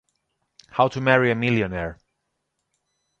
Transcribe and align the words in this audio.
How 0.71 0.87
to 0.87 0.99
Marry 0.99 1.29
a 1.29 1.35
Millionaire 1.35 1.99